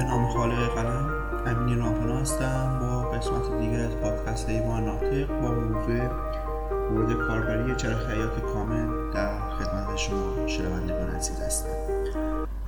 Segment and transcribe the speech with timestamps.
[0.00, 1.10] امین خالق قلم
[1.46, 2.78] امین رامپنا هستم.
[2.80, 6.08] با قسمت دیگر از پادکست ایوان ناطق با موضوع
[6.90, 11.68] مورد کاربری چرخ حیات کامل در خدمت شما شنوندگان عزیز هستم.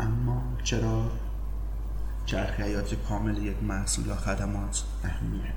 [0.00, 1.10] اما چرا
[2.26, 5.52] چرخ حیات کامل یک محصول یا خدمات اهمیت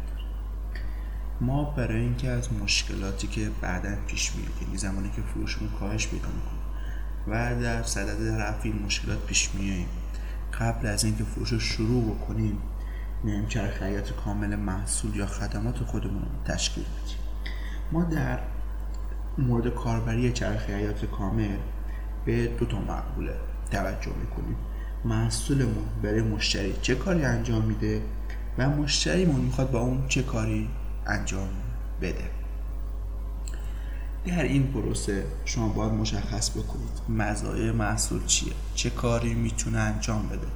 [1.41, 6.27] ما برای اینکه از مشکلاتی که بعدا پیش میاد یعنی زمانی که فروشمون کاهش پیدا
[6.27, 6.61] می‌کنه
[7.27, 9.88] و در صدد رفع این مشکلات پیش میاییم
[10.59, 12.57] قبل از اینکه فروش رو شروع بکنیم
[13.23, 17.17] میایم چرخ حیات کامل محصول یا خدمات خودمون رو تشکیل بدیم.
[17.91, 18.39] ما در
[19.37, 21.57] مورد کاربری چرخ حیات کامل
[22.25, 23.33] به دو تا مقبوله
[23.71, 24.55] توجه می‌کنیم.
[25.05, 28.02] محصولمون برای مشتری چه کاری انجام میده
[28.57, 30.69] و مشتریمون می‌خواد با اون چه کاری
[31.07, 31.49] انجام
[32.02, 32.23] بده.
[34.25, 40.47] در این پروسه شما باید مشخص بکنید مزایای محصول چیه؟ چه کاری می‌تونه انجام بده؟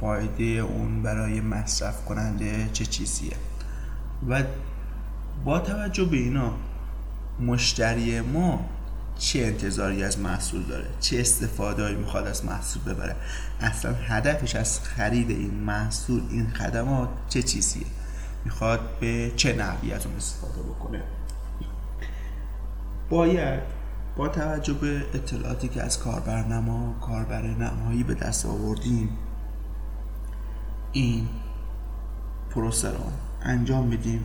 [0.00, 3.32] فایده اون برای مصرف کننده چه چیزیه؟
[4.28, 4.42] و
[5.44, 6.52] با توجه به اینا
[7.40, 8.66] مشتری ما
[9.18, 13.16] چه انتظاری از محصول داره؟ چه استفاده می‌خواد از محصول ببره؟
[13.60, 17.86] اصلا هدفش از خرید این محصول این خدمات چه چیزیه؟
[18.44, 21.02] می‌خواد به چه نحوی از اون استفاده بکنه؟
[23.10, 23.80] باید.
[24.16, 29.08] با توجه به اطلاعاتی که از کاربرنما کاربر نمایی به دست آوردیم
[30.92, 31.28] این
[32.50, 33.04] پروسه رو
[33.42, 34.24] انجام بدیم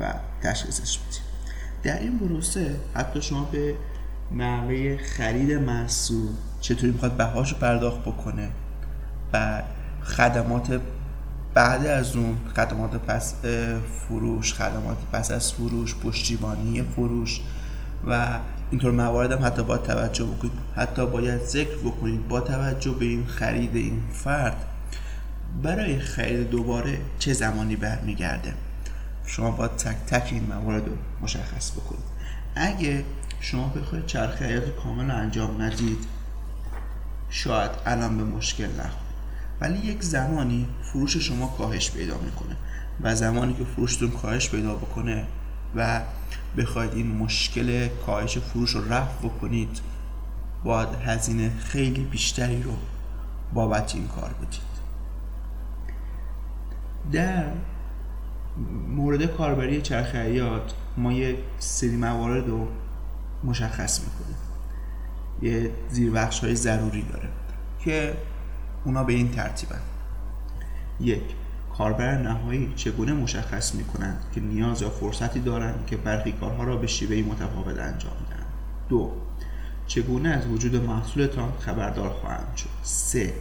[0.00, 1.22] و تشخیصش بدیم.
[1.82, 3.74] در این پروسه حتی شما به
[4.32, 6.28] نحوه خرید محصول
[6.60, 8.50] چطوری می‌خواد بهاش پرداخت بکنه
[9.32, 9.62] و
[10.02, 10.80] خدمات
[11.54, 13.34] بعد از اون خدمات پس
[14.08, 17.40] فروش خدمات پس از فروش پشتیبانی فروش
[18.06, 18.38] و
[18.70, 20.52] اینطور موارد هم حتی باید توجه بکنید.
[20.76, 24.64] حتی باید ذکر بکنید با توجه به این خرید این فرد.
[25.62, 28.54] برای خرید دوباره چه زمانی برمیگرده؟
[29.26, 32.04] شما باید تک تک این موارد رو مشخص بکنید.
[32.54, 33.04] اگه
[33.40, 35.98] شما بخواید چرخه حیات کامل انجام ندید
[37.30, 39.06] شاید الان به مشکل نخورید.
[39.60, 42.56] ولی یک زمانی فروش شما کاهش پیدا می‌کنه
[43.00, 45.24] و زمانی که فروشتون کاهش پیدا بکنه
[45.74, 46.00] و
[46.56, 49.80] بخواید این مشکل کاهش فروش رو رفع بکنید
[50.64, 52.72] باید هزینه خیلی بیشتری رو
[53.54, 54.76] بابت این کار بدید.
[57.12, 57.44] در
[58.88, 62.68] مورد کاربری چرخ حیات ما یک سری موارد رو
[63.44, 64.36] مشخص می‌کنیم.
[65.42, 67.28] یه زیربخش های ضروری داره
[67.80, 68.16] که
[68.84, 69.80] اونا به این ترتیبن.
[71.00, 71.22] یک
[71.78, 76.86] کاربر نهایی چگونه مشخص می‌کنند که نیاز یا فرصتی دارند که برخی کارها را به
[76.86, 78.46] شیوهی متفاوت انجام دهند؟
[78.88, 79.12] دو
[79.86, 83.34] چگونه از وجود محصولتان خبردار خواهند شد؟ سه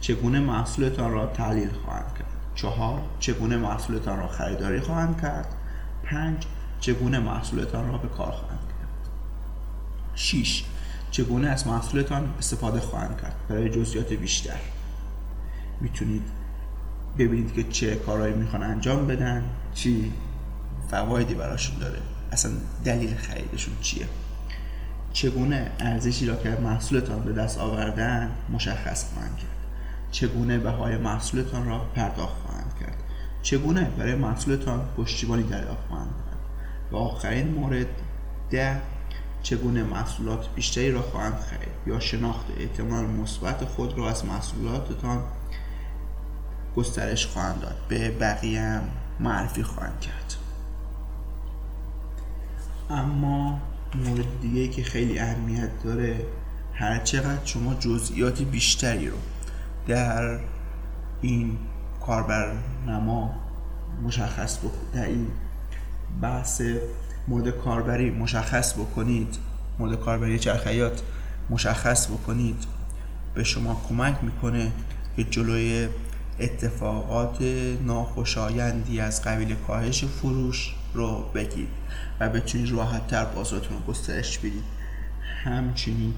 [0.00, 5.54] چگونه محصولتان را تحلیل خواهند کرد؟ چهار چگونه محصولتان را خریداری خواهند کرد؟
[6.04, 6.46] پنج
[6.80, 9.10] چگونه محصولتان را به کار خواهند کرد؟
[10.14, 10.64] شیش
[11.10, 14.58] چگونه از محصولتان استفاده خواهند کرد برای جزئیات بیشتر؟
[15.80, 16.22] می‌تونید
[17.18, 19.44] ببینید که چه کارهایی می‌خوان انجام بدن
[19.74, 20.12] چی
[20.90, 21.98] فوایدی براشون داره.
[22.32, 22.52] اصلا
[22.84, 24.06] دلیل خریدشون چیه؟
[25.12, 29.56] چگونه ارزشی را که محصولتان به دست آوردن مشخص خواهند کرد؟
[30.10, 32.96] چگونه بهای محصولتان را پرداخت خواهند کرد؟
[33.42, 37.86] چگونه برای محصولتان پشتیبانی دریافت خواهند کرد؟ و آخرین مورد
[38.50, 38.80] ده
[39.42, 45.22] چگونه محصولات بیشتری را خواهند خرید یا شناخت احتمال مثبت خود را از محصولاتتان
[46.76, 47.76] گسترش خواهند داد.
[47.88, 48.82] به بقیه هم
[49.20, 50.34] معرفی خواهند کرد.
[52.90, 53.60] اما
[53.94, 56.24] مورد دیگه که خیلی اهمیت داره
[56.74, 59.16] هر چقدر شما جزئیات بیشتری رو
[59.86, 60.38] در
[61.20, 61.58] این
[62.06, 63.34] کاربرنما
[64.02, 65.26] مشخص بکنید در این
[66.22, 66.62] بحث
[67.28, 69.36] مورد کاربری مشخص بکنید
[69.78, 71.02] مورد کاربری چرخیات
[71.50, 72.64] مشخص بکنید
[73.34, 74.72] به شما کمک می‌کنه
[75.16, 75.88] که جلوی
[76.40, 77.42] اتفاقات
[77.86, 81.68] ناخوشایندی از قبیل کاهش فروش رو بگید
[82.20, 84.64] و بتونید راحت تر بازارتون رو گسترش بدید.
[85.44, 86.14] همچنین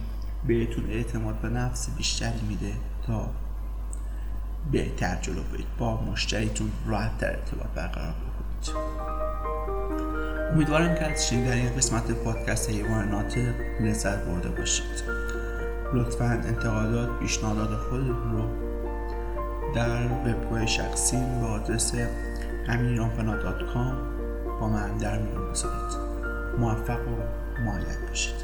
[0.46, 2.72] بهتون اعتماد به نفس بیشتری میده
[3.06, 3.30] تا
[4.72, 5.66] بهتر جلو برید.
[5.78, 8.78] با مشتریتون راحت تر ارتباط برقرار بکنید.
[10.52, 15.02] امیدوارم که از شنیدن این قسمت پادکست حیوان ناطق لذت برده باشید.
[15.94, 18.67] لطفا انتقادات پیشنهادات خودتون رو
[19.74, 21.94] در وبگاه شخصی به آدرس
[22.68, 23.94] امینرامپنا.com
[24.60, 26.08] با من در میون بذارید.
[26.58, 28.34] موفق و معید باشید.